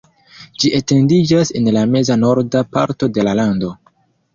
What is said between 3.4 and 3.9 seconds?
lando.